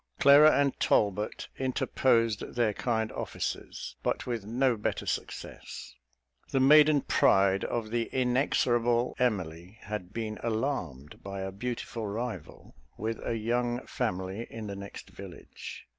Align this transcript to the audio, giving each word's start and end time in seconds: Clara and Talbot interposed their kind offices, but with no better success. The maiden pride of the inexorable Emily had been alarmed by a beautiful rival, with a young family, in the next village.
Clara 0.17 0.59
and 0.59 0.79
Talbot 0.79 1.47
interposed 1.59 2.55
their 2.55 2.73
kind 2.73 3.11
offices, 3.11 3.97
but 4.01 4.25
with 4.25 4.47
no 4.47 4.75
better 4.75 5.05
success. 5.05 5.93
The 6.49 6.59
maiden 6.59 7.01
pride 7.01 7.63
of 7.63 7.91
the 7.91 8.05
inexorable 8.11 9.15
Emily 9.19 9.77
had 9.81 10.11
been 10.11 10.39
alarmed 10.41 11.21
by 11.21 11.41
a 11.41 11.51
beautiful 11.51 12.07
rival, 12.07 12.73
with 12.97 13.23
a 13.23 13.37
young 13.37 13.85
family, 13.85 14.47
in 14.49 14.65
the 14.65 14.75
next 14.75 15.11
village. 15.11 15.85